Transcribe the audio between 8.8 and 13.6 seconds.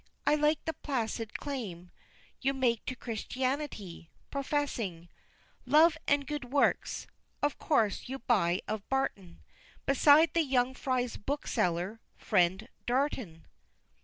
Barton, Beside the young Fry's bookseller, Friend Darton!